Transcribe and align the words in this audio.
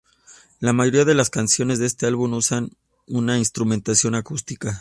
La 0.59 0.73
mayoría 0.73 1.05
de 1.05 1.13
las 1.13 1.29
canciones 1.29 1.77
de 1.77 1.85
este 1.85 2.07
álbum 2.07 2.33
usan 2.33 2.71
una 3.05 3.37
instrumentación 3.37 4.15
acústica. 4.15 4.79